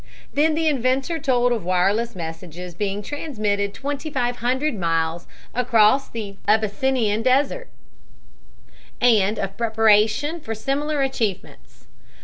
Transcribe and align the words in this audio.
Then 0.33 0.55
the 0.55 0.67
inventor 0.67 1.19
told 1.19 1.51
of 1.51 1.63
wireless 1.63 2.15
messages 2.15 2.73
being 2.73 3.03
transmitted 3.03 3.71
2500 3.71 4.73
miles 4.73 5.27
across 5.53 6.09
the 6.09 6.37
Abyssinian 6.47 7.21
desert, 7.21 7.67
and 8.99 9.37
of 9.37 9.55
preparation 9.57 10.39
for 10.39 10.55
similar 10.55 11.03
achievements. 11.03 11.85